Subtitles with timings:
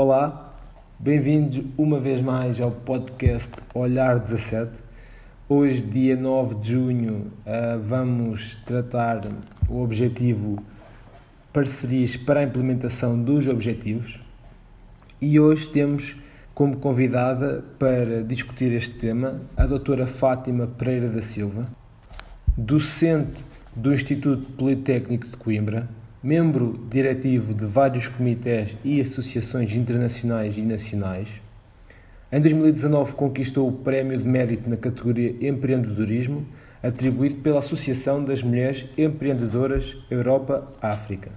[0.00, 0.54] Olá,
[0.96, 4.70] bem-vindos uma vez mais ao podcast Olhar 17.
[5.48, 9.26] Hoje, dia 9 de junho, ah, vamos tratar
[9.68, 10.62] o objetivo
[11.52, 14.20] parcerias para a implementação dos objetivos
[15.20, 16.14] e hoje temos
[16.54, 21.66] como convidada para discutir este tema a doutora Fátima Pereira da Silva,
[22.56, 23.44] docente
[23.74, 25.88] do Instituto Politécnico de Coimbra,
[26.22, 31.28] membro diretivo de vários comitês e associações internacionais e nacionais.
[32.30, 36.44] Em 2019 conquistou o Prémio de Mérito na categoria Empreendedorismo,
[36.82, 41.30] atribuído pela Associação das Mulheres Empreendedoras Europa-África.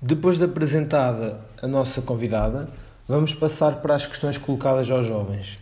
[0.00, 2.68] Depois de apresentada a nossa convidada,
[3.06, 5.58] vamos passar para as questões colocadas aos jovens.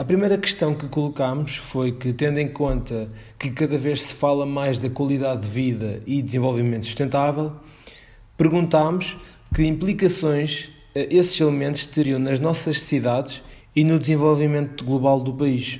[0.00, 4.46] A primeira questão que colocámos foi que, tendo em conta que cada vez se fala
[4.46, 7.52] mais da qualidade de vida e desenvolvimento sustentável,
[8.34, 9.18] perguntámos
[9.54, 13.42] que implicações eh, esses elementos teriam nas nossas cidades
[13.76, 15.78] e no desenvolvimento global do país.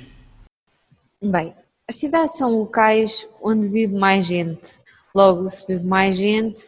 [1.19, 1.55] Bem,
[1.87, 4.77] as cidades são locais onde vive mais gente.
[5.15, 6.61] Logo, se vive mais gente,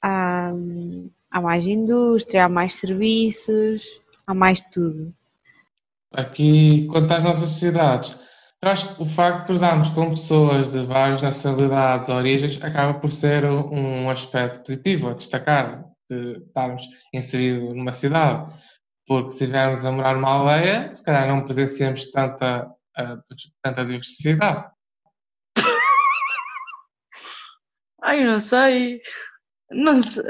[0.00, 0.52] há,
[1.28, 5.12] há mais indústria, há mais serviços, há mais tudo.
[6.12, 8.18] Aqui, quanto às nossas cidades,
[8.62, 13.12] eu acho que o facto de cruzarmos com pessoas de várias nacionalidades, origens, acaba por
[13.12, 18.52] ser um aspecto positivo a destacar, de estarmos inseridos numa cidade.
[19.06, 22.68] Porque se estivermos a morar numa aldeia, se calhar não presenciamos tanta,
[23.62, 24.68] tanta diversidade.
[28.02, 29.00] Ai, não sei.
[29.70, 30.24] Não sei.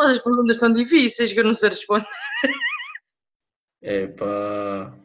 [0.00, 2.06] As perguntas são difíceis que eu não sei responder.
[3.82, 4.96] Epá.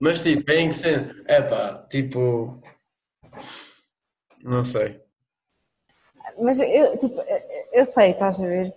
[0.00, 1.24] Mas tipo, é em que sentido?
[1.28, 2.60] Epá, tipo.
[4.42, 5.00] Não sei.
[6.38, 7.20] Mas eu, tipo,
[7.72, 8.74] eu sei, estás a ver?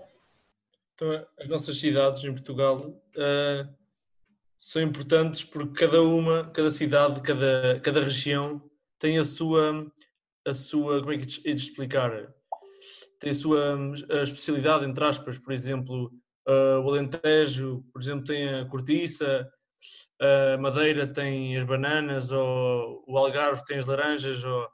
[0.94, 3.75] Então, as nossas cidades em Portugal uh,
[4.58, 8.62] são importantes porque cada uma, cada cidade, cada, cada região
[8.97, 9.92] tem a sua,
[10.46, 12.34] a sua, como é que é de explicar?
[13.19, 13.78] Tem a sua
[14.09, 16.12] a especialidade, entre aspas, por exemplo,
[16.47, 19.50] Uh, o Alentejo, por exemplo, tem a cortiça,
[20.19, 24.67] a Madeira tem as bananas, ou o Algarve tem as laranjas, ou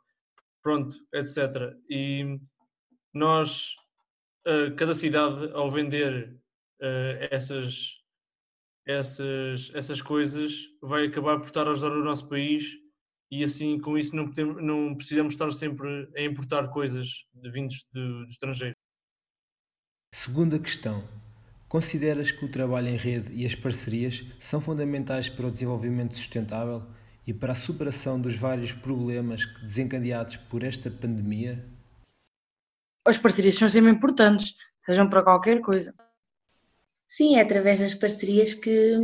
[0.61, 1.73] pronto, etc.
[1.89, 2.39] E
[3.13, 3.75] nós,
[4.47, 6.33] uh, cada cidade, ao vender
[6.81, 8.01] uh, essas,
[8.85, 12.81] essas, essas coisas, vai acabar por estar a ajudar o nosso país
[13.31, 17.85] e assim, com isso, não, podemos, não precisamos estar sempre a importar coisas de vindos
[17.93, 18.75] do, do estrangeiro.
[20.13, 21.07] Segunda questão.
[21.71, 26.83] Consideras que o trabalho em rede e as parcerias são fundamentais para o desenvolvimento sustentável
[27.25, 31.65] e para a superação dos vários problemas desencadeados por esta pandemia?
[33.05, 34.53] As parcerias são sempre importantes,
[34.85, 35.95] sejam para qualquer coisa.
[37.05, 38.97] Sim, é através das parcerias que,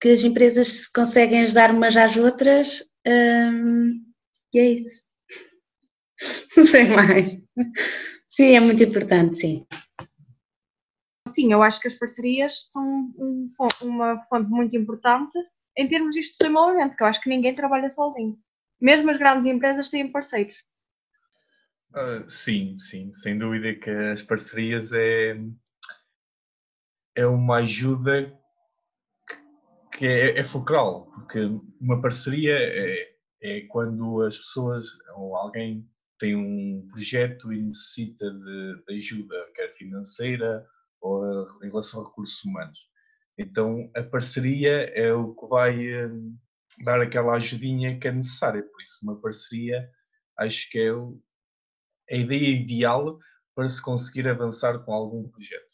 [0.00, 4.04] que as empresas conseguem ajudar umas às outras hum,
[4.52, 5.04] e é isso.
[6.56, 7.40] Não sei mais.
[8.26, 9.64] Sim, é muito importante, sim.
[11.28, 13.46] Sim, eu acho que as parcerias são um,
[13.82, 15.38] uma fonte muito importante
[15.76, 18.36] em termos de desenvolvimento, porque eu acho que ninguém trabalha sozinho.
[18.80, 20.64] Mesmo as grandes empresas têm parceiros.
[21.94, 25.40] Uh, sim, sim, sem dúvida que as parcerias é,
[27.14, 28.36] é uma ajuda
[29.26, 31.40] que, que é, é fulcral, porque
[31.80, 33.08] uma parceria é,
[33.42, 39.74] é quando as pessoas ou alguém tem um projeto e necessita de, de ajuda, quer
[39.76, 40.66] financeira
[41.00, 42.78] ou em relação a recursos humanos.
[43.38, 46.36] Então a parceria é o que vai hum,
[46.84, 48.62] dar aquela ajudinha que é necessária.
[48.62, 49.88] Por isso, uma parceria
[50.38, 53.18] acho que é a ideia ideal
[53.54, 55.66] para se conseguir avançar com algum projeto.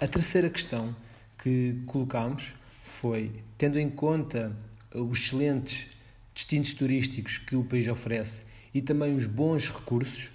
[0.00, 0.94] A terceira questão
[1.40, 2.52] que colocámos
[2.82, 4.54] foi, tendo em conta
[4.92, 5.88] os excelentes
[6.34, 8.42] destinos turísticos que o país oferece
[8.74, 10.26] e também os bons recursos,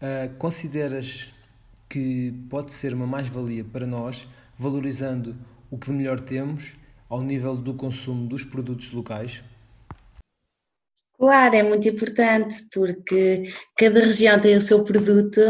[0.00, 1.32] uh, consideras
[1.90, 4.26] que pode ser uma mais-valia para nós,
[4.56, 5.36] valorizando
[5.68, 6.74] o que de melhor temos
[7.08, 9.42] ao nível do consumo dos produtos locais?
[11.18, 13.44] Claro, é muito importante porque
[13.76, 15.40] cada região tem o seu produto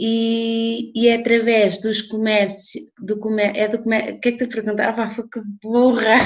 [0.00, 4.46] e, e é através dos comércios, do comércio, é do comércio, o que é que
[4.46, 5.02] tu perguntava?
[5.02, 6.16] Ah, que burra!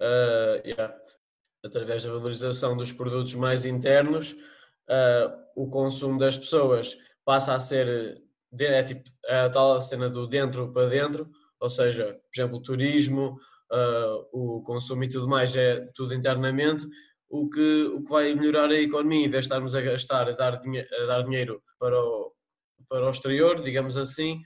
[0.00, 0.94] Uh, yeah.
[1.64, 6.96] Através da valorização dos produtos mais internos, uh, o consumo das pessoas
[7.26, 8.22] passa a ser
[8.58, 11.28] é tipo a tal cena do dentro para dentro,
[11.60, 13.36] ou seja, por exemplo, o turismo,
[13.72, 16.86] uh, o consumo e tudo mais é tudo internamente,
[17.28, 20.32] o que, o que vai melhorar a economia, em vez de estarmos a gastar, a
[20.32, 22.32] dar, dinhe a dar dinheiro para, o,
[22.88, 24.40] para o exterior, digamos assim,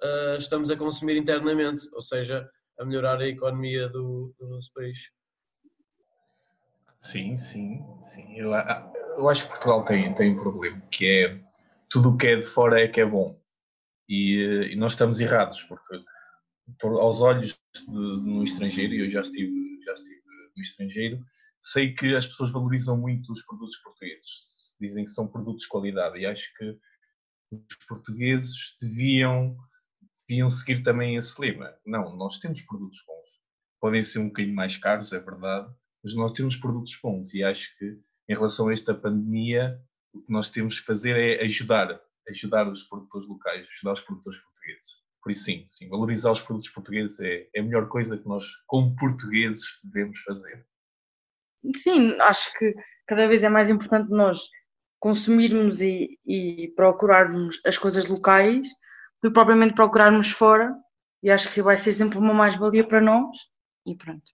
[0.00, 2.48] uh, estamos a consumir internamente, ou seja,
[2.78, 5.10] a melhorar a economia do, do nosso país.
[7.00, 8.38] Sim, sim, sim.
[8.38, 8.52] Eu,
[9.16, 11.49] eu, acho que Portugal tem, tem um problema, que é
[11.90, 13.38] tudo o que é de fora é que é bom.
[14.08, 16.02] E, e nós estamos errados, porque
[16.78, 19.52] por, aos olhos de, no estrangeiro, e eu já estive,
[19.84, 20.22] já estive
[20.56, 21.20] no estrangeiro,
[21.60, 24.76] sei que as pessoas valorizam muito os produtos portugueses.
[24.80, 26.78] Dizem que são produtos de qualidade e acho que
[27.52, 29.56] os portugueses deviam,
[30.28, 31.74] deviam seguir também esse lema.
[31.84, 33.28] Não, nós temos produtos bons.
[33.80, 35.72] Podem ser um bocadinho mais caros, é verdade,
[36.02, 37.98] mas nós temos produtos bons e acho que
[38.28, 39.80] em relação a esta pandemia
[40.12, 44.38] o que nós temos que fazer é ajudar, ajudar os produtores locais, ajudar os produtores
[44.40, 45.00] portugueses.
[45.22, 48.46] Por isso sim, sim valorizar os produtos portugueses é, é a melhor coisa que nós,
[48.66, 50.66] como portugueses, devemos fazer.
[51.76, 52.74] Sim, acho que
[53.06, 54.48] cada vez é mais importante nós
[54.98, 58.68] consumirmos e, e procurarmos as coisas locais
[59.22, 60.74] do que propriamente procurarmos fora
[61.22, 63.36] e acho que vai ser sempre uma mais-valia para nós
[63.86, 64.30] e pronto.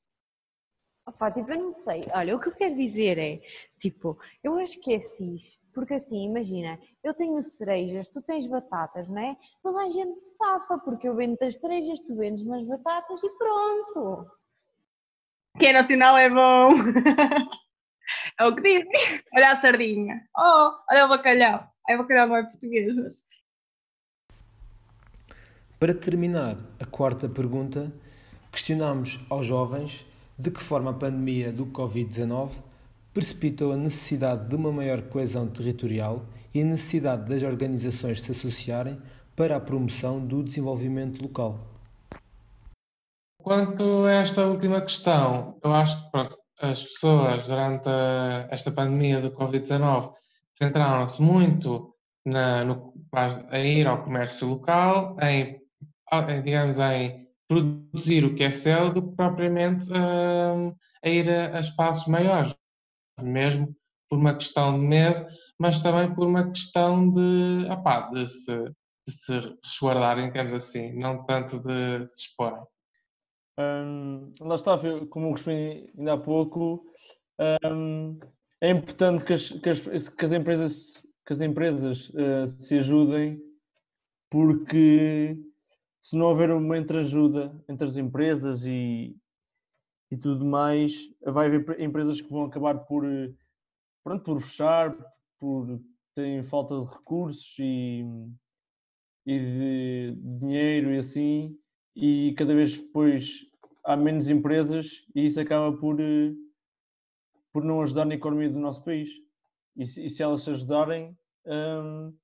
[1.09, 2.01] Oh, Fátima, eu não sei.
[2.15, 3.41] Olha, o que eu quero dizer é,
[3.79, 9.07] tipo, eu acho que é fixe, porque assim, imagina, eu tenho cerejas, tu tens batatas,
[9.09, 9.37] não é?
[9.63, 14.27] Toda a gente safa, porque eu vendo as cerejas, tu vendes umas batatas e pronto.
[15.59, 16.71] Que é nacional é bom.
[18.41, 19.23] é o que dizem.
[19.35, 20.27] Olha a sardinha.
[20.35, 21.71] Oh, olha o bacalhau.
[21.87, 23.27] É o bacalhau não é português, mas...
[25.79, 27.93] Para terminar a quarta pergunta,
[28.51, 30.07] questionamos aos jovens
[30.39, 32.66] de que forma a pandemia do Covid-19
[33.17, 39.01] precipitou a necessidade de uma maior coesão territorial e a necessidade das organizações se associarem
[39.35, 41.59] para a promoção do desenvolvimento local.
[43.43, 49.23] Quanto a esta última questão, eu acho que pronto, as pessoas durante a, esta pandemia
[49.23, 50.13] do Covid-19
[50.53, 55.59] centraram-se muito na, no, a ir ao comércio local, em,
[56.45, 61.61] digamos, em produzir o que é seu do que propriamente uh, a ir a, a,
[61.61, 62.55] espaços maiores,
[63.21, 63.75] mesmo
[64.09, 65.27] por uma questão de medo,
[65.59, 68.65] mas também por uma questão de, opá, de, se,
[69.07, 72.63] de se resguardarem, digamos assim, não tanto de se exporem.
[73.59, 74.79] Hum, lá está,
[75.09, 76.85] como eu respondi ainda há pouco,
[77.65, 78.19] hum,
[78.61, 83.41] é importante que as, que as, que as empresas, que as empresas uh, se ajudem,
[84.31, 85.37] porque
[86.03, 89.17] se não houver uma entreajuda entre as empresas e,
[90.11, 93.05] e tudo mais, vai haver empresas que vão acabar por,
[94.05, 94.97] pronto, por fechar,
[95.39, 95.81] por
[96.15, 98.05] terem falta de recursos e,
[99.27, 101.59] e de, dinheiro e assim,
[101.95, 103.47] e cada vez depois
[103.85, 105.97] há menos empresas e isso acaba por,
[107.53, 109.11] por não ajudar na economia do nosso país.
[109.77, 111.17] E se, e se elas se ajudarem,
[111.47, 112.17] hum,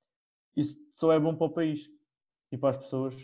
[0.55, 1.89] isso só é bom para o país
[2.51, 3.15] e para as pessoas.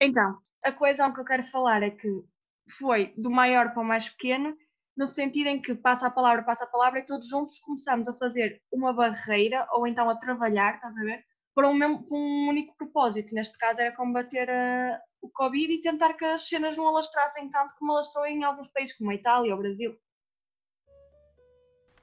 [0.00, 2.24] Então, a coesão que eu quero falar é que
[2.68, 4.56] foi do maior para o mais pequeno,
[4.96, 8.14] no sentido em que passa a palavra, passa a palavra e todos juntos começamos a
[8.14, 11.24] fazer uma barreira ou então a trabalhar, estás a ver?
[11.54, 13.34] Para um, mesmo, para um único propósito.
[13.34, 17.74] Neste caso era combater a, o Covid e tentar que as cenas não alastrassem tanto
[17.78, 19.96] como alastrou em alguns países como a Itália ou o Brasil.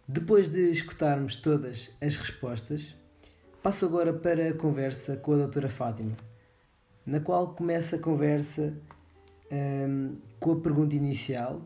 [0.08, 2.96] Depois de escutarmos todas as respostas,
[3.62, 6.16] passo agora para a conversa com a doutora Fátima
[7.06, 8.74] na qual começa a conversa
[9.52, 11.62] um, com a pergunta inicial,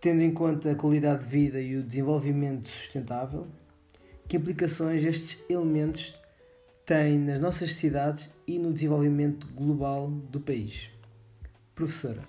[0.00, 3.46] tendo em conta a qualidade de vida e o desenvolvimento sustentável,
[4.28, 6.14] que implicações estes elementos
[6.86, 10.90] têm nas nossas cidades e no desenvolvimento global do país.
[11.74, 12.22] Professora.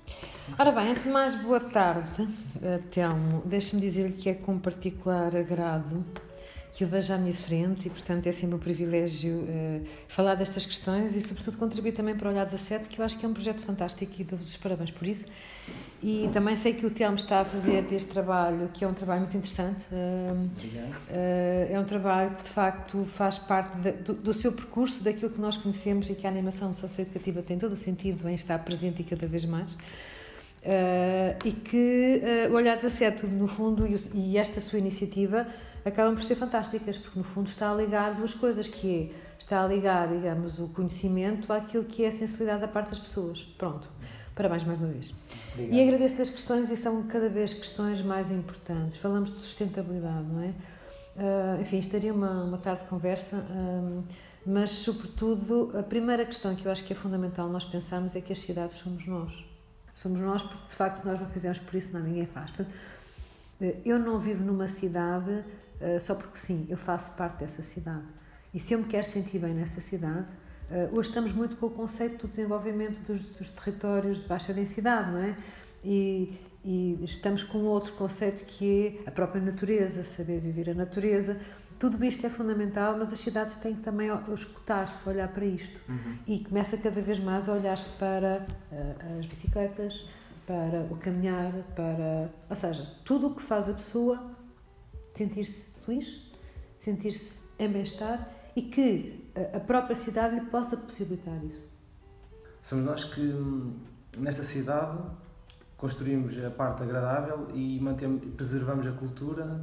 [0.58, 2.27] Ora bem, antes de mais, boa tarde,
[2.92, 3.42] Telmo.
[3.46, 6.06] Deixe-me dizer-lhe que é com particular agrado
[6.74, 10.65] que eu vejo à minha frente e, portanto, é sempre um privilégio uh, falar destas
[10.65, 13.34] questões e, sobretudo, contribuir também para o Olhar 17, que eu acho que é um
[13.34, 15.25] projeto fantástico e dou-vos os parabéns por isso.
[16.01, 19.22] E também sei que o Telmo está a fazer deste trabalho, que é um trabalho
[19.22, 19.86] muito interessante.
[19.92, 25.03] Uh, uh, é um trabalho que, de facto, faz parte de, do, do, seu percurso,
[25.03, 28.58] daquilo que nós conhecemos e que a animação socioeducativa tem todo o sentido em estar
[28.58, 29.77] presente e cada vez mais.
[31.46, 35.46] e que o Olhar 17, no fundo, e, e esta sua iniciativa
[35.85, 39.63] acabam por ser fantásticas, porque no fundo está a ligar duas coisas, que é, está
[39.63, 43.41] a ligar, digamos, o conhecimento àquilo que é a sensibilidade da parte das pessoas.
[43.57, 43.87] Pronto.
[44.35, 45.13] Parabéns mais uma vez.
[45.51, 45.75] Obrigado.
[45.75, 48.97] E agradeço as questões e são cada vez questões mais importantes.
[48.97, 50.53] Falamos de sustentabilidade, não é?
[51.15, 54.03] Uh, enfim, estaria uma, uma tarde de conversa, uh,
[54.45, 58.33] mas sobretudo a primeira questão que eu acho que é fundamental nós pensarmos é que
[58.33, 59.31] as cidades somos nós.
[59.93, 62.49] Somos nós porque de facto se nós não fizermos por isso, não, ninguém faz.
[62.49, 62.73] Portanto,
[63.85, 65.43] eu não vivo numa cidade
[65.83, 68.05] uh, só porque sim, eu faço parte dessa cidade.
[68.53, 70.27] e se eu me quero sentir bem nessa cidade,
[70.71, 75.11] uh, hoje estamos muito com o conceito do desenvolvimento dos, dos territórios de baixa densidade,
[75.11, 75.35] não é?
[75.83, 81.37] E, e estamos com outro conceito que é a própria natureza, saber viver a natureza.
[81.77, 85.77] Tudo isto é fundamental, mas as cidades têm que também escutar-se, olhar para isto.
[85.89, 86.17] Uhum.
[86.25, 89.93] E começa cada vez mais a olhar-se para uh, as bicicletas,
[90.47, 92.29] para o caminhar, para.
[92.49, 94.31] Ou seja, tudo o que faz a pessoa
[95.15, 96.21] sentir-se feliz,
[96.79, 101.61] sentir-se em bem-estar e que a própria cidade lhe possa possibilitar isso.
[102.61, 103.33] Somos nós que,
[104.17, 104.97] nesta cidade,
[105.77, 109.59] construímos a parte agradável e mantemos, preservamos a cultura.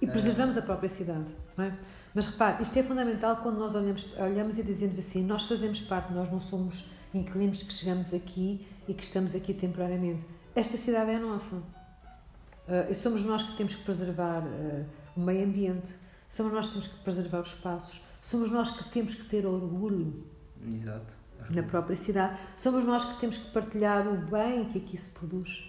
[0.00, 1.26] E preservamos a própria cidade,
[1.56, 1.78] não é?
[2.14, 6.12] Mas repare, isto é fundamental quando nós olhamos, olhamos e dizemos assim: nós fazemos parte,
[6.12, 10.26] nós não somos inquilinos que chegamos aqui e que estamos aqui temporariamente.
[10.54, 11.54] Esta cidade é nossa.
[11.54, 14.84] Uh, e somos nós que temos que preservar uh,
[15.18, 15.94] o meio ambiente,
[16.30, 20.24] somos nós que temos que preservar os espaços, somos nós que temos que ter orgulho.
[20.66, 21.18] Exato
[21.50, 25.64] na própria cidade, somos nós que temos que partilhar o bem que aqui se produz.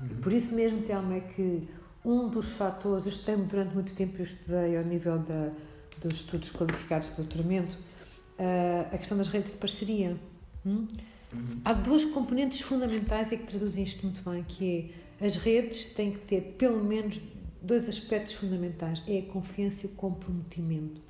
[0.00, 0.08] Uhum.
[0.20, 1.68] Por isso mesmo, Telma, é que
[2.04, 5.50] um dos fatores, eu estudei durante muito tempo, eu estudei ao nível da,
[6.00, 7.76] dos estudos qualificados de doutoramento,
[8.38, 10.16] uh, a questão das redes de parceria.
[10.64, 10.86] Hum?
[11.32, 11.60] Uhum.
[11.64, 16.12] Há duas componentes fundamentais e que traduzem isto muito bem, que é as redes têm
[16.12, 17.20] que ter pelo menos
[17.64, 21.00] dois aspectos fundamentais, é a confiança e o comprometimento.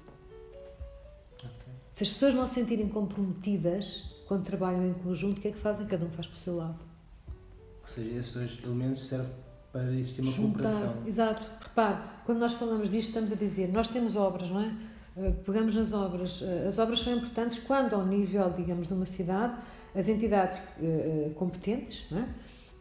[1.92, 5.58] Se as pessoas não se sentirem comprometidas quando trabalham em conjunto, o que é que
[5.58, 5.87] fazem?
[5.87, 6.78] Cada um faz para o seu lado.
[7.82, 9.30] Ou seja, esses dois elementos servem
[9.70, 11.06] para existir uma Juntar, cooperação.
[11.06, 11.42] Exato.
[11.61, 14.75] Repare, quando nós falamos disto, estamos a dizer, nós temos obras, não é?
[15.16, 16.42] Eh, pegamos nas obras.
[16.42, 19.54] Eh, as obras são importantes quando, ao nível, digamos, de uma cidade,
[19.94, 22.28] as entidades uh, competentes não é?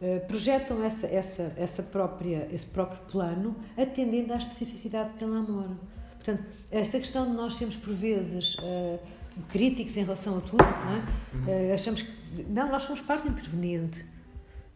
[0.00, 5.40] Uh, projetam essa, essa, essa própria, esse próprio plano atendendo à especificidade de quem lá
[5.40, 5.76] mora.
[6.14, 8.98] Portanto, esta questão de nós sermos, por vezes, uh,
[9.50, 11.70] críticos em relação a tudo, não é?
[11.70, 12.42] uh, achamos que.
[12.48, 14.04] Não, nós somos parte interveniente.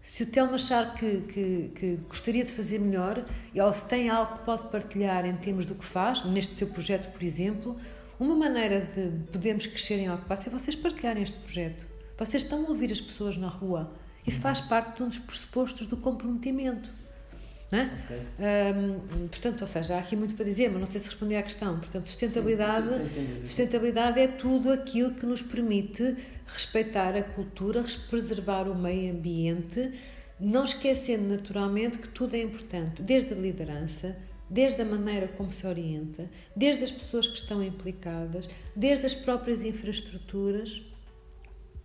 [0.02, 4.38] Se o Telmo achar que, que, que, gostaria de fazer melhor, ou se tem algo
[4.38, 7.76] que pode partilhar em termos do que faz, neste seu projeto, por exemplo,
[8.18, 11.86] uma maneira de podermos crescer em Alcobaça é vocês partilharem este projeto.
[12.18, 13.92] Vocês estão a ouvir as pessoas na rua.
[14.28, 16.90] Isso faz parte de um dos pressupostos do comprometimento.
[17.70, 17.82] É?
[17.82, 18.22] Okay.
[18.38, 21.42] Um, portanto, ou seja, há aqui muito para dizer, mas não sei se respondi à
[21.42, 21.78] questão.
[21.78, 26.16] Portanto, sustentabilidade, Sim, sustentabilidade é tudo aquilo que nos permite
[26.46, 29.92] respeitar a cultura, preservar o meio ambiente,
[30.40, 34.16] não esquecendo naturalmente que tudo é importante, desde a liderança,
[34.48, 39.62] desde a maneira como se orienta, desde as pessoas que estão implicadas, desde as próprias
[39.62, 40.82] infraestruturas.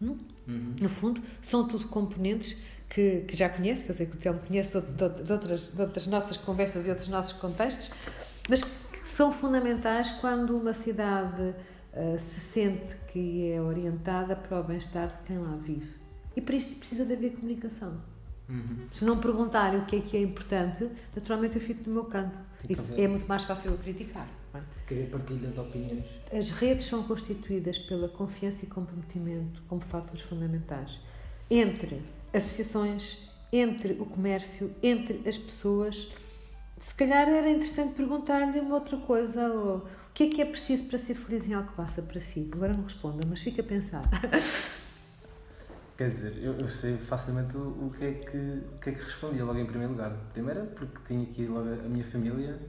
[0.03, 0.17] Hum?
[0.47, 0.75] Uhum.
[0.81, 2.57] No fundo, são tudo componentes
[2.89, 5.73] que, que já conhece, que eu sei que o Telmo conhece de, de, de, outras,
[5.73, 7.89] de outras nossas conversas e outros nossos contextos,
[8.49, 11.41] mas que são fundamentais quando uma cidade
[11.93, 15.95] uh, se sente que é orientada para o bem-estar de quem lá vive.
[16.35, 18.01] E para isto precisa de haver comunicação.
[18.49, 18.87] Uhum.
[18.91, 22.37] Se não perguntarem o que é que é importante, naturalmente eu fico no meu canto.
[22.69, 24.27] Isso é muito mais fácil eu criticar.
[24.53, 24.61] É?
[24.87, 26.05] Querer partilha de opiniões.
[26.31, 30.99] As redes são constituídas pela confiança e comprometimento como fatores fundamentais
[31.49, 32.01] entre
[32.33, 33.17] associações,
[33.51, 36.11] entre o comércio, entre as pessoas.
[36.79, 40.83] Se calhar era interessante perguntar-lhe uma outra coisa, ou, o que é que é preciso
[40.85, 42.49] para ser feliz em Alcobaça para si?
[42.53, 44.03] Agora não responda, mas fica a pensar.
[45.97, 49.03] Quer dizer, eu, eu sei facilmente o, o, que é que, o que é que
[49.03, 50.11] respondia logo em primeiro lugar.
[50.33, 52.59] Primeiro, porque tinha aqui logo a minha família,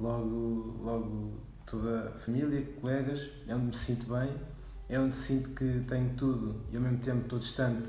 [0.00, 4.30] logo, logo toda a família, colegas, é onde me sinto bem,
[4.88, 7.88] é onde sinto que tenho tudo e ao mesmo tempo estou distante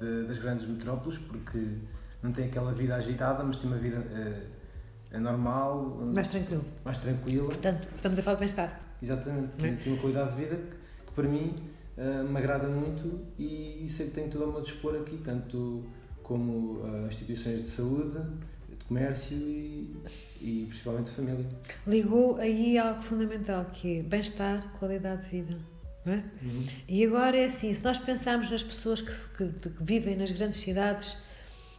[0.00, 1.78] de, das grandes metrópoles, porque
[2.22, 6.00] não tem aquela vida agitada, mas tem uma vida uh, normal.
[6.14, 6.64] Mais tranquilo.
[6.84, 7.46] Mais tranquila.
[7.46, 8.80] Portanto, estamos a falar de bem-estar.
[9.02, 9.66] Exatamente.
[9.66, 9.72] É?
[9.72, 11.54] Tem uma qualidade de vida que, que para mim
[11.96, 15.84] uh, me agrada muito e sei que tenho tudo ao meu dispor aqui, tanto
[16.22, 18.57] como uh, instituições de saúde, de
[18.88, 19.94] comércio e,
[20.40, 21.46] e principalmente família.
[21.86, 25.58] Ligou aí algo fundamental que é bem-estar, qualidade de vida.
[26.06, 26.22] É?
[26.42, 26.64] Uhum.
[26.88, 30.58] E agora é assim, se nós pensarmos nas pessoas que, que, que, vivem nas grandes
[30.58, 31.18] cidades,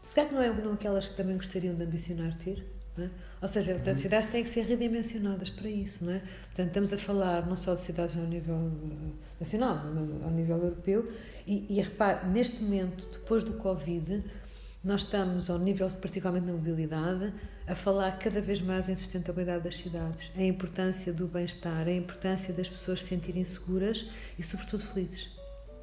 [0.01, 2.63] se calhar não é não aquelas que também gostariam de ambicionar ter,
[2.99, 3.09] é?
[3.41, 3.91] Ou seja, uhum.
[3.91, 6.19] as cidades têm que ser redimensionadas para isso, não é?
[6.47, 9.81] Portanto, estamos a falar não só de cidades ao nível eh, nacional,
[10.23, 11.11] ao nível europeu,
[11.47, 14.23] e, e repare, neste momento, depois do Covid,
[14.83, 17.33] nós estamos, ao nível, particularmente na mobilidade,
[17.67, 22.53] a falar cada vez mais em sustentabilidade das cidades, a importância do bem-estar, a importância
[22.53, 25.29] das pessoas se sentirem seguras e, sobretudo, felizes.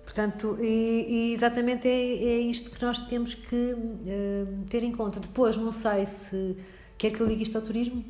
[0.03, 5.21] Portanto, e, e exatamente é, é, isto que nós temos que uh, ter em conta.
[5.21, 6.57] Depois, não sei se
[6.97, 8.03] quer que eu ligue isto ao turismo.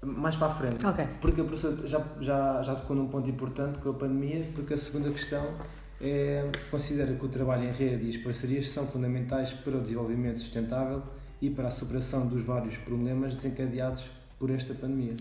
[0.00, 0.86] mais para a frente.
[0.86, 1.06] Ok.
[1.20, 4.78] Porque a professora já, já, já tocou num ponto importante com a pandemia, porque a
[4.78, 5.54] segunda questão
[6.02, 10.40] é considera que o trabalho em rede e as parcerias são fundamentais para o desenvolvimento
[10.40, 11.02] sustentável
[11.40, 14.04] e para a superação dos vários problemas desencadeados
[14.38, 15.14] por esta pandemia.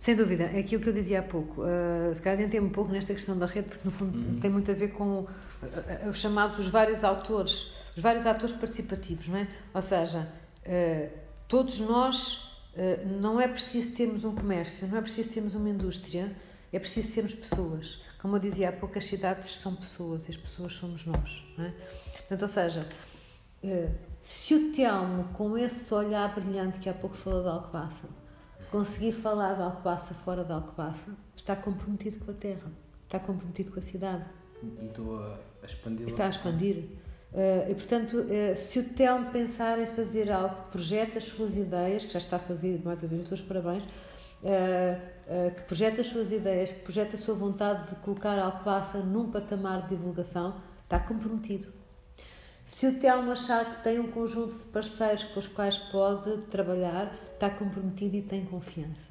[0.00, 1.62] Sem dúvida, é aquilo que eu dizia há pouco.
[1.62, 4.40] Uh, se calhar entrei um pouco nesta questão da rede, porque no fundo Uhum.
[4.40, 8.54] tem muito a ver com uh, uh, os chamados os vários autores, os vários atores
[8.54, 9.48] participativos, não é?
[9.72, 10.28] Ou seja,
[10.66, 11.08] uh,
[11.48, 12.44] todos nós,
[13.20, 16.30] não é preciso termos um comércio, não é preciso termos uma indústria,
[16.70, 18.02] é preciso sermos pessoas.
[18.26, 21.64] Como eu dizia há pouco, as cidades são pessoas e as pessoas somos nós, não
[21.64, 21.72] é?
[22.16, 22.84] Portanto, ou seja,
[23.62, 28.08] uh, se o Telmo, com esse olhar brilhante que há pouco falou de Alcobaça,
[28.68, 32.68] conseguir falar de Alcobaça fora de Alcobaça, está comprometido com a terra,
[33.04, 34.24] está comprometido com a cidade,
[34.60, 36.10] E estou a, expandi-la.
[36.10, 36.78] está a expandir.
[37.32, 41.56] Uh, e portanto, uh, se o Telmo pensar em fazer algo que projeta as suas
[41.56, 45.15] ideias, que já está a fazer, mais uma vez, os seus parabéns, uh,
[45.56, 49.82] que projeta as suas ideias, que projeta a sua vontade de colocar Alcobaça num patamar
[49.82, 51.72] de divulgação, está comprometido.
[52.64, 57.12] Se o Telmo achar que tem um conjunto de parceiros com os quais pode trabalhar,
[57.32, 59.06] está comprometido e tem confiança.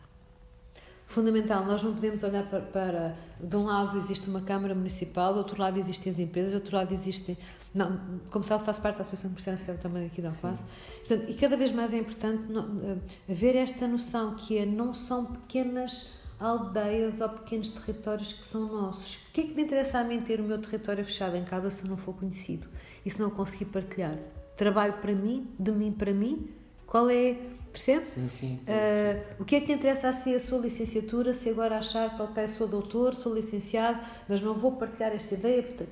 [1.15, 5.37] Fundamental, nós não podemos olhar para, para, de um lado existe uma Câmara Municipal, do
[5.37, 7.37] outro lado existem as empresas, do outro lado existem.
[7.73, 10.61] Não, como sabe, faço parte da Associação Comercial Industrial também aqui da Alface.
[11.07, 12.97] Portanto, e cada vez mais é importante não, eh,
[13.31, 19.15] haver esta noção que é, não são pequenas aldeias ou pequenos territórios que são nossos.
[19.15, 21.71] O que é que me interessa a mim ter o meu território fechado em casa
[21.71, 22.67] se não for conhecido
[23.05, 24.17] e se não conseguir partilhar?
[24.57, 26.49] Trabalho para mim, de mim para mim?
[26.85, 27.37] Qual é.
[27.75, 28.05] Percebe?
[28.05, 28.59] Sim, sim.
[28.61, 32.21] Uh, o que é que interessa a si a sua licenciatura se agora achar que,
[32.21, 35.61] ok, sou doutor, sou licenciado, mas não vou partilhar esta ideia?
[35.61, 35.89] Portanto,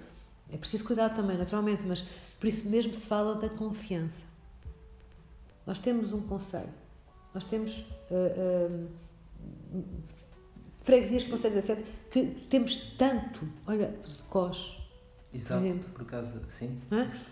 [0.49, 2.05] É preciso cuidar também, naturalmente, mas
[2.39, 4.21] por isso mesmo se fala da confiança.
[5.67, 6.73] Nós temos um conselho,
[7.33, 7.79] nós temos
[8.11, 8.87] uh,
[9.75, 9.83] uh,
[10.83, 13.93] freguesias, conselhos, etc., que temos tanto, olha,
[14.29, 14.77] Cós,
[15.33, 15.89] Exato, por exemplo.
[15.93, 16.79] por acaso, sim.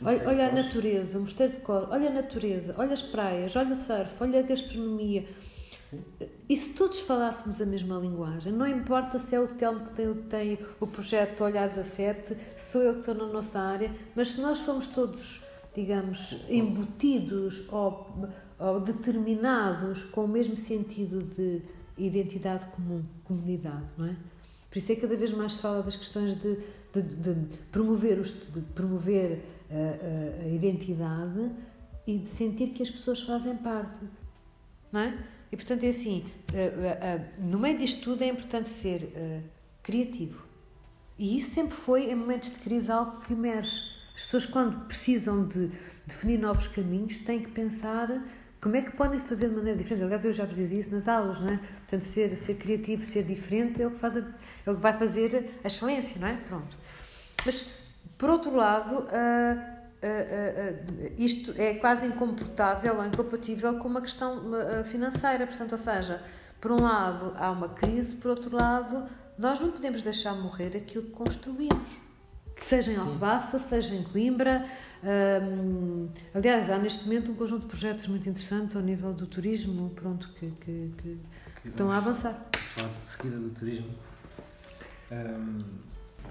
[0.04, 3.74] Olha, olha a natureza, o mosteiro de Cor, olha a natureza, olha as praias, olha
[3.74, 5.26] o surf, olha a gastronomia.
[5.90, 6.04] Sim.
[6.50, 10.14] E se todos falássemos a mesma linguagem, não importa se é o Telmo que tem,
[10.14, 14.60] tem o projeto Olhar 17, sou eu que estou na nossa área, mas se nós
[14.60, 15.42] formos todos,
[15.76, 21.62] digamos, embutidos ou, ou determinados com o mesmo sentido de
[21.98, 24.16] identidade comum, comunidade, não é?
[24.72, 26.58] Por isso é que cada vez mais se fala das questões de,
[26.94, 31.52] de, de promover, os, de promover a, a, a, identidade
[32.06, 34.06] e de sentir que as pessoas fazem parte.
[34.92, 35.18] Não é?
[35.52, 36.26] E portanto é assim:
[37.40, 39.12] no meio disto tudo é importante ser
[39.84, 40.44] criativo.
[41.18, 43.80] E isso sempre foi, em momentos de crise, algo que emerge.
[44.16, 45.70] As pessoas, quando precisam de
[46.08, 48.10] definir novos caminhos, têm que pensar
[48.62, 50.04] como é que podem fazer de maneira diferente?
[50.04, 51.58] Aliás, eu já vos dizia isso nas aulas, não é?
[51.58, 54.94] Portanto, ser, ser criativo, ser diferente é o, que faz a, é o que vai
[54.94, 56.38] fazer a excelência, não é?
[56.48, 56.78] Pronto.
[57.44, 57.66] Mas,
[58.20, 64.44] por outro lado, uh, uh, uh, isto é quase incomportável ou incompatível com uma questão
[64.92, 65.48] financeira.
[65.48, 66.22] Portanto, ou seja,
[66.60, 71.06] por um lado há uma crise, por outro lado, nós não podemos deixar morrer aquilo
[71.06, 72.11] que construímos
[72.66, 74.66] seja em Alcobaça, seja em Coimbra.
[75.04, 79.90] Um, aliás, há neste momento um conjunto de projetos muito interessantes ao nível do turismo,
[79.92, 81.18] pronto, que, que, que,
[81.62, 82.46] que estão a avançar.
[82.54, 83.90] Falar de seguida do turismo.
[85.12, 85.60] Um,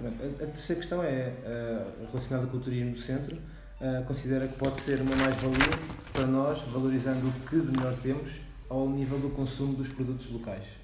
[0.03, 3.35] a, a, terceira questão é uh, relacionada com o turismo do centro.
[3.35, 5.77] Uh, considera que pode ser uma mais-valia
[6.13, 8.39] para nós, valorizando o que de melhor temos
[8.69, 10.80] ao nível do consumo dos produtos locais.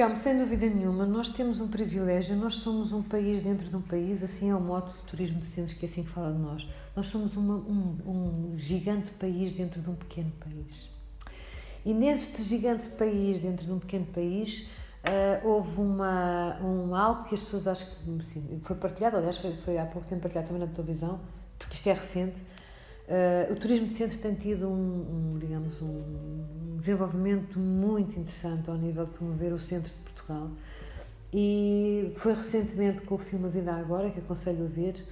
[0.00, 3.82] Telmo, sem dúvida nenhuma, nós temos um privilégio, nós somos um país dentro de um
[3.82, 6.38] país, assim é o modo de turismo de centros que é assim que fala de
[6.38, 6.66] nós.
[6.96, 10.88] Nós somos uma, um, um, gigante país dentro de um pequeno país.
[11.84, 14.70] E neste gigante país, dentro de um pequeno país,
[15.04, 19.76] uh, houve uma, um algo que as pessoas acham que foi partilhado, aliás, foi, foi
[19.76, 21.20] há pouco tempo partilhado também na televisão,
[21.58, 22.42] porque isto é recente.
[23.10, 28.76] Uh, o turismo de centros tem tido um, um, digamos, um desenvolvimento muito interessante ao
[28.76, 30.48] nível de promover o centro de Portugal
[31.32, 35.04] e foi recentemente com o filme A Vida Agora, que aconselho a ver,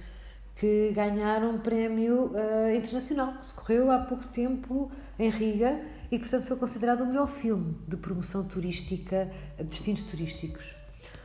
[0.55, 6.45] que ganharam um prémio uh, internacional, que decorreu há pouco tempo em Riga e, portanto,
[6.45, 10.73] foi considerado o melhor filme de promoção turística, de destinos turísticos.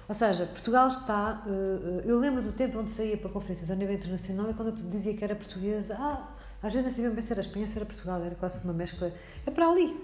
[0.08, 1.42] Ou seja, Portugal está.
[1.46, 4.90] Uh, eu lembro do tempo onde saía para conferências a nível internacional e quando eu
[4.90, 6.33] dizia que era portuguesa, ah,
[6.64, 9.12] às vezes não sabia bem se era Espanha, se era Portugal, era quase uma mescla.
[9.44, 9.94] É para ali,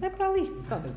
[0.00, 0.50] é para ali.
[0.66, 0.88] Pronto.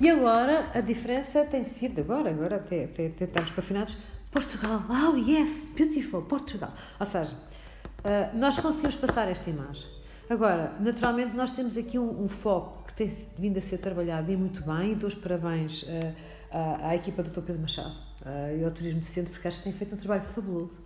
[0.00, 3.96] E agora a diferença tem sido, agora, agora até, até, até estamos confinados,
[4.32, 6.72] Portugal, oh yes, beautiful, Portugal.
[6.98, 9.88] Ou seja, uh, nós conseguimos passar esta imagem.
[10.28, 14.36] Agora, naturalmente, nós temos aqui um, um foco que tem vindo a ser trabalhado e
[14.36, 16.14] muito bem, e dou os parabéns uh,
[16.50, 17.42] à, à, equipa do Dr.
[17.42, 17.94] Pedro Machado
[18.26, 20.82] uh, e ao Turismo do Centro, porque acho que tem feito um trabalho fabuloso.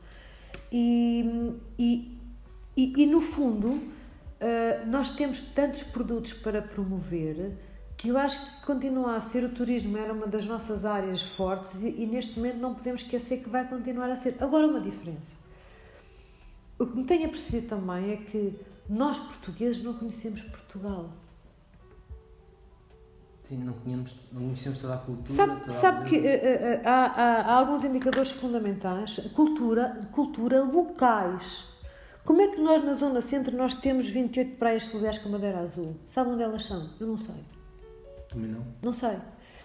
[0.71, 2.19] E, e,
[2.77, 7.57] e, e no fundo, uh, nós temos tantos produtos para promover
[7.97, 11.83] que eu acho que continua a ser o turismo, era uma das nossas áreas fortes
[11.83, 14.37] e, e, neste momento não podemos esquecer que vai continuar a ser.
[14.39, 15.33] Agora, uma diferença.
[16.79, 21.11] O que me tenho apercebido também é que nós portugueses não conhecemos Portugal.
[23.45, 25.35] Sim, não conhecemos, não conhecemos toda a cultura.
[25.35, 26.05] Sabe, toda sabe a...
[26.05, 29.19] que uh, uh, há, há, há, alguns indicadores fundamentais.
[29.35, 31.65] Cultura, cultura locais.
[32.27, 35.95] Como é que nós na Zona Centro nós temos 28 praias fluviais com madeira azul?
[36.09, 36.91] Sabe onde elas são?
[36.99, 37.37] Eu não sei.
[38.29, 38.67] Também não.
[38.83, 39.17] Não sei.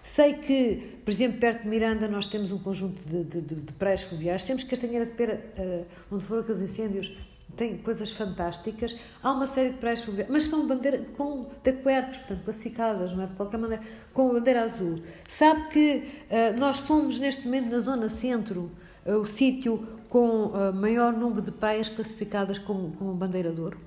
[0.04, 3.72] Sei que, por exemplo, perto de Miranda nós temos um conjunto de, de, de, de
[3.72, 4.44] praias fluviais.
[4.44, 7.12] Temos Castanheira de Pera, uh, onde foram aqueles incêndios,
[7.56, 8.96] tem coisas fantásticas.
[9.24, 13.26] Há uma série de praias fluviais, mas são bandeira, com taquertos, portanto, classificadas, não é?
[13.26, 13.82] De qualquer maneira,
[14.14, 15.00] com a bandeira azul.
[15.26, 15.96] Sabe que
[16.30, 18.70] uh, nós somos, neste momento, na zona centro,
[19.04, 23.78] uh, o sítio com uh, maior número de praias classificadas com, com bandeira de ouro?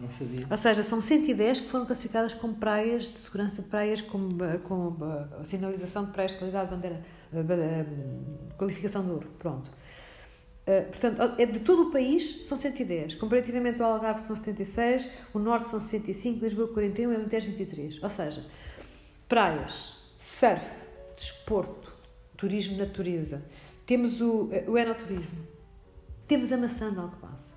[0.00, 0.46] Não sabia.
[0.50, 4.30] Ou seja, são 110 que foram classificadas como praias de segurança, praias com,
[4.62, 4.96] com
[5.38, 7.04] a sinalização de praias de qualidade, bandeira,
[8.56, 9.28] qualificação de ouro.
[9.38, 9.70] Pronto.
[10.66, 13.16] Uh, portanto, é de todo o país são 110.
[13.16, 18.02] Comparativamente ao Algarve são 76, o Norte são 65, Lisboa 41 e Alentejo 23.
[18.02, 18.42] Ou seja,
[19.28, 20.64] praias, surf,
[21.14, 21.92] desporto,
[22.38, 23.42] turismo natureza.
[23.86, 25.46] Temos o, o enoturismo.
[26.26, 27.52] Temos a maçã de Alcobaça.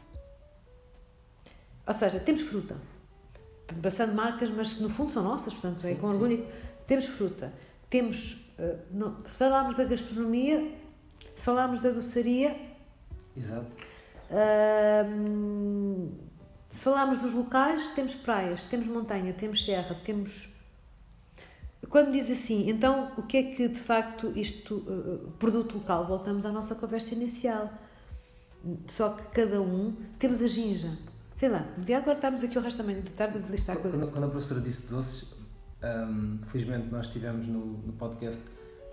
[1.88, 2.76] Ou seja, temos fruta.
[3.82, 6.46] Passando marcas, mas no fundo são nossas, portanto, sim, é com orgulho.
[6.86, 7.54] Temos fruta.
[7.90, 10.74] Temos, uh, não, se falarmos da gastronomia,
[11.36, 12.56] se falarmos da doçaria,
[13.38, 13.68] Exato.
[14.32, 16.12] Uh,
[16.70, 20.57] se falarmos dos locais, temos praias, temos montanha, temos serra, temos.
[21.90, 26.06] Quando diz assim, então o que é que de facto isto, uh, produto local?
[26.06, 27.72] Voltamos à nossa conversa inicial.
[28.88, 30.98] Só que cada um temos a ginja.
[31.40, 33.94] Sei lá, podia agora estarmos aqui o resto da manhã de tarde a listar quando,
[33.94, 35.32] quando, quando a professora disse doces,
[35.84, 38.42] um, felizmente nós tivemos no, no podcast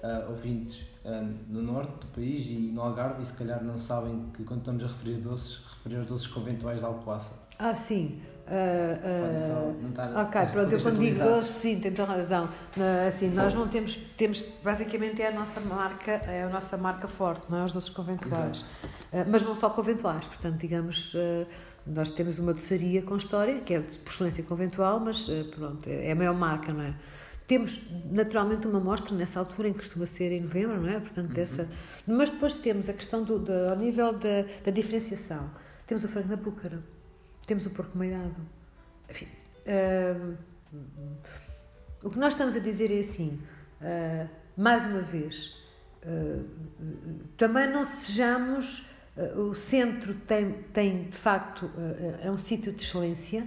[0.03, 4.31] uh, ouvintes uh, no norte do país e no Algarve e se calhar não sabem
[4.35, 7.33] que quando estamos a referir doces, referir aos doces conventuais de Alcoaça.
[7.59, 8.21] Ah, sim.
[8.47, 12.45] Uh, uh, ok, pronto, eu quando digo doce, sim, tem toda razão.
[12.77, 17.09] Uh, assim, nós não temos, temos, basicamente é a nossa marca, é a nossa marca
[17.09, 17.65] forte, não é?
[17.65, 18.65] Os doces conventuais.
[19.29, 21.17] mas não só conventuais, portanto, digamos,
[21.87, 26.15] nós temos uma doçaria com história, que é por excelência conventual, mas pronto, é a
[26.15, 26.95] maior marca, não é?
[27.47, 27.81] Temos
[28.11, 31.01] naturalmente uma mostra nessa altura, em que costuma ser em novembro, não é?
[31.01, 31.35] Portanto, uhum.
[31.35, 31.69] dessa...
[32.07, 35.51] Mas depois temos a questão do, do ao nível da, da diferenciação.
[35.87, 36.83] Temos o frango na búcara,
[37.47, 38.37] temos o porco meirado.
[39.09, 39.29] Enfim,
[39.67, 40.37] uh,
[42.03, 43.41] o que nós estamos a dizer é assim,
[43.81, 45.55] uh, mais uma vez,
[46.05, 46.45] uh,
[47.37, 48.87] também não sejamos.
[49.37, 51.71] o centro tem, tem de facto,
[52.21, 53.47] é um sítio de excelência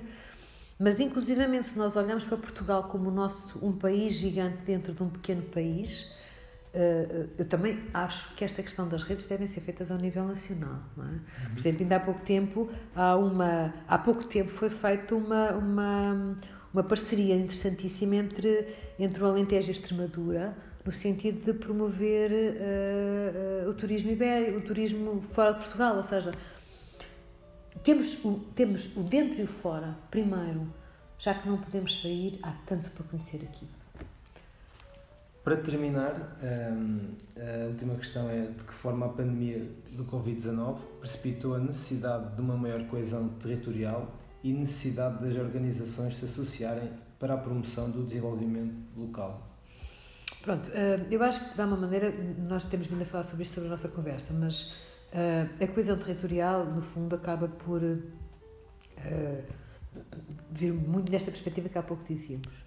[0.79, 5.01] mas, inclusivamente, se nós olhamos para Portugal como o nosso, um país gigante dentro de
[5.01, 6.16] um pequeno país, eh,
[7.37, 10.79] eu também acho que esta questão das redes devem ser feitas ao nível nacional.
[10.97, 11.01] É?
[11.01, 11.19] Uhum.
[11.53, 16.37] Por exemplo, ainda há pouco tempo, há, uma, há pouco tempo foi feita uma, uma,
[16.73, 23.65] uma parceria interessantíssima entre, entre o Alentejo e a Extremadura, no sentido de promover uh,
[23.65, 26.31] uh, o turismo ibérico, o turismo fora de Portugal, ou seja,
[27.83, 30.67] temos o, temos o dentro e o fora, primeiro,
[31.19, 33.67] já que não podemos sair, há tanto para conhecer aqui.
[35.47, 41.55] Para terminar, hum, a última questão é de que forma a pandemia do Covid-19 precipitou
[41.55, 47.37] a necessidade de uma maior coesão territorial e necessidade das organizações se associarem para a
[47.37, 49.49] promoção do desenvolvimento local.
[50.41, 53.53] Pronto, hum, eu acho que de uma maneira, nós temos vindo a falar sobre isto
[53.53, 54.75] sobre a nossa conversa, mas
[55.07, 59.43] Uh, a coesão territorial, no fundo, acaba por uh,
[60.51, 62.66] vir muito nesta perspectiva que há pouco dizíamos.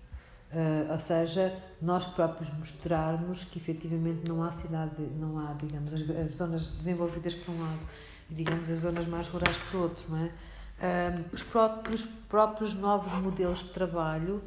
[0.52, 6.00] Uh, ou seja, nós próprios mostrarmos que efetivamente não há cidade, não há, digamos, as,
[6.10, 7.80] as zonas desenvolvidas por um lado
[8.30, 10.30] e, digamos, as zonas mais rurais por outro, não é?
[11.32, 14.42] os, próprios, próprios novos modelos de trabalho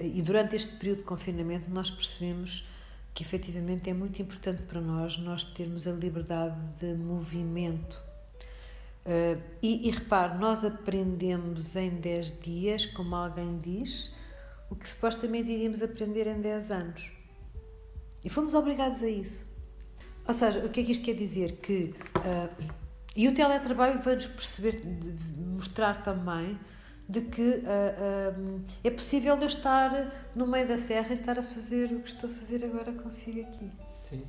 [0.00, 2.66] e durante este período de confinamento nós percebemos
[3.18, 8.00] que efetivamente é muito importante para nós nós termos a liberdade de movimento.
[9.04, 14.12] Uh, e, e repare, nós aprendemos em 10 dias, como alguém diz,
[14.70, 17.10] o que supostamente iríamos aprender em 10 anos.
[18.24, 19.40] E fomos obrigados a isso.
[20.26, 21.52] Ou seja, o que é que isto quer dizer?
[21.56, 22.72] Que uh,
[23.16, 24.82] E o teletrabalho vai-nos perceber,
[25.36, 26.58] mostrar também
[27.08, 31.42] de que uh, uh, é possível eu estar no meio da serra e estar a
[31.42, 33.70] fazer o que estou a fazer agora consigo aqui.
[34.04, 34.22] Sim.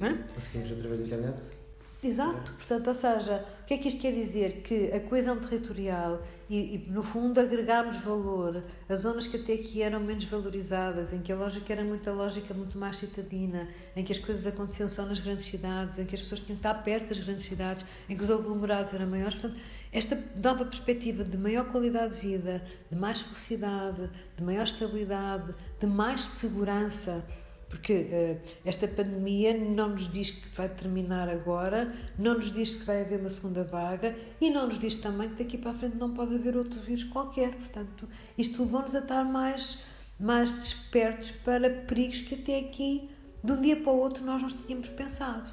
[0.00, 0.16] Hã?
[0.34, 1.61] Conseguimos através da internet.
[2.04, 4.62] Exato, portanto, ou seja, o que é que isto quer dizer?
[4.62, 9.82] Que a coesão territorial e, e, no fundo, agregarmos valor a zonas que até aqui
[9.82, 14.10] eram menos valorizadas, em que a lógica era muita lógica muito mais citadina, em que
[14.10, 17.10] as coisas aconteciam só nas grandes cidades, em que as pessoas tinham que estar perto
[17.10, 19.36] das grandes cidades, em que os aglomerados eram maiores.
[19.36, 19.60] Portanto,
[19.92, 25.86] esta nova perspectiva de maior qualidade de vida, de mais felicidade, de maior estabilidade, de
[25.86, 27.24] mais segurança
[27.72, 32.84] porque uh, esta pandemia não nos diz que vai terminar agora, não nos diz que
[32.84, 35.96] vai haver uma segunda vaga e não nos diz também que daqui para a frente
[35.96, 37.54] não pode haver outro vírus qualquer.
[37.54, 38.06] Portanto,
[38.36, 39.78] isto levou-nos a estar mais,
[40.20, 43.08] mais despertos para perigos que até aqui,
[43.42, 45.50] de um dia para o outro, nós não tínhamos pensado.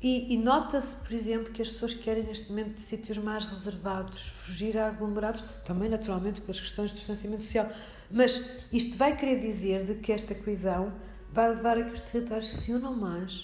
[0.00, 4.28] E, e nota-se, por exemplo, que as pessoas querem neste momento de sítios mais reservados,
[4.28, 7.68] fugir a aglomerados, também naturalmente pelas questões de distanciamento social.
[8.08, 10.92] Mas isto vai querer dizer de que esta coesão
[11.38, 13.42] vai levar a que os territórios se unam mais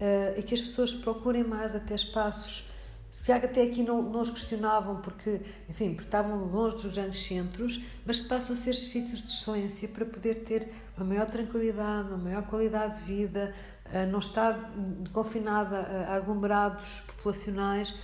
[0.00, 2.64] uh, e que as pessoas procurem mais até espaços
[3.24, 7.82] que até aqui não, não os questionavam porque, enfim, porque estavam longe dos grandes centros,
[8.06, 12.18] mas que passam a ser sítios de excelência para poder ter uma maior tranquilidade, uma
[12.18, 13.54] maior qualidade de vida,
[13.86, 14.72] uh, não estar
[15.12, 15.76] confinada
[16.08, 17.94] a aglomerados populacionais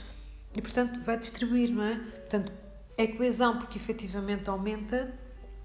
[0.54, 1.94] e, portanto, vai distribuir, não é?
[1.94, 2.52] Portanto,
[2.98, 5.10] é coesão porque efetivamente aumenta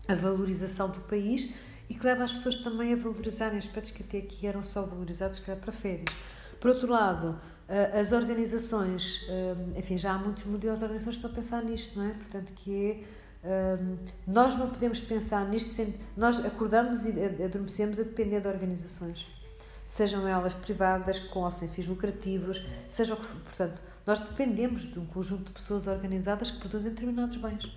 [0.08, 1.54] a valorização do país
[1.90, 5.40] e que leva as pessoas também a valorizarem aspectos que até aqui eram só valorizados,
[5.40, 6.16] que era para férias.
[6.60, 11.26] Por outro lado, eh, as organizações, eh, enfim, já há muitos modelos de organizações que
[11.26, 12.14] estão a pensar nisto, não é?
[12.14, 13.04] Portanto, que é,
[13.44, 13.78] eh,
[14.26, 17.12] nós não podemos pensar nisto sem, nós acordamos e
[17.44, 19.28] adormecemos a depender de organizações.
[19.86, 23.40] Sejam elas privadas, com ou sem fins lucrativos, seja o que for.
[23.42, 27.70] Portanto, nós dependemos de um conjunto de pessoas organizadas que produzem determinados bens.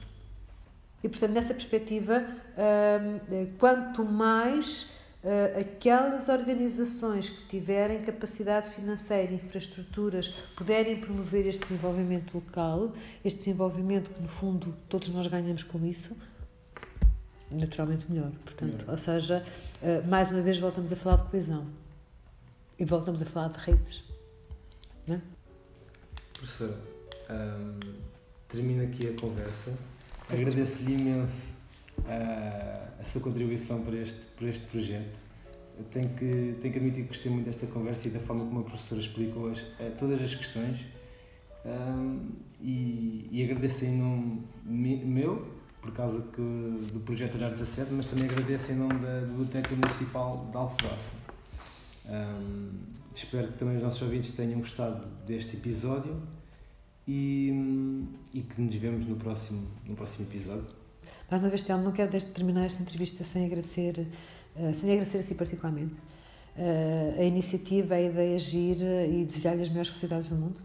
[1.03, 2.25] E, portanto, nessa perspectiva,
[2.57, 4.87] hum, quanto mais
[5.25, 12.93] hum, aquelas organizações que tiverem capacidade financeira, infraestruturas, puderem promover este desenvolvimento local,
[13.25, 16.17] este desenvolvimento que, no fundo, todos nós ganhamos com isso,
[17.51, 18.31] naturalmente melhor.
[18.45, 18.91] Portanto, melhor.
[18.91, 19.45] ou seja,
[19.83, 21.67] hum, mais uma vez voltamos a falar de coesão
[22.79, 24.05] e voltamos a falar de redes.
[25.07, 25.21] Não é?
[26.35, 26.77] Professora,
[28.49, 29.73] termina aqui a conversa.
[30.33, 31.53] Agradeço-lhe imenso
[32.01, 35.21] uh, a sua contribuição para este, para este projeto.
[35.77, 38.61] Eu tenho que, tenho que admitir que gostei muito desta conversa e da forma como
[38.61, 40.81] a professora explicou as, uh, todas as questões.
[41.65, 45.47] Um, e, e, agradeço em nome meu,
[45.83, 50.49] por causa que, do projeto Olhar 17, mas também agradeço em nome da Biblioteca Municipal
[50.51, 51.11] de Alcobaça.
[52.07, 52.71] Um,
[53.15, 56.23] espero que também os nossos ouvintes tenham gostado deste episódio
[57.07, 60.67] e, e que nos vemos no próximo, no próximo episódio.
[61.31, 64.07] Mais uma vez, Telmo, não quero terminar esta entrevista sem agradecer,
[64.57, 65.95] uh, sem agradecer a si particularmente
[66.57, 68.77] uh, a iniciativa, a ideia agir
[69.11, 70.61] e desejar-lhe as melhores felicidades do mundo.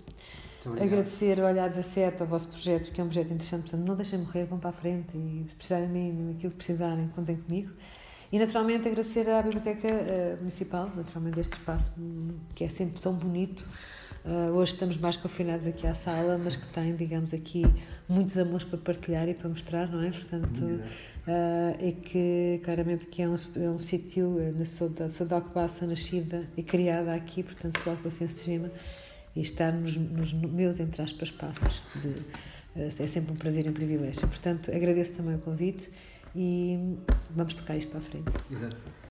[0.81, 4.17] Agradecer o Olhar 17 ao vosso projeto, que é um projeto interessante, portanto, não deixem
[4.17, 7.71] morrer, vão para a frente e se precisarem de mim, aquilo que precisarem, contem comigo.
[8.31, 11.93] E naturalmente agradecer à Biblioteca uh, Municipal, naturalmente, este espaço
[12.55, 13.63] que é sempre tão bonito
[14.25, 17.61] Uh, hoje estamos mais confinados aqui à sala, mas que tem, digamos, aqui
[18.09, 20.09] muitos amores para partilhar e para mostrar, não é?
[20.09, 25.33] Portanto, uh, e que claramente que é um, é um sítio, na sou, sou de
[25.35, 28.71] Alcobaça, nascida e criada aqui, portanto sou alcobacense Gema,
[29.35, 32.07] e estar nos, nos meus, entre aspas, passos de,
[32.81, 34.27] uh, é sempre um prazer e um privilégio.
[34.27, 35.87] Portanto, agradeço também o convite
[36.35, 36.97] e
[37.29, 38.31] vamos tocar isto para a frente.
[38.51, 39.04] Exato.